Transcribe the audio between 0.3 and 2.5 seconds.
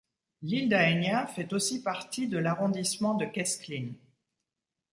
L'île d'Aegna, fait aussi partie de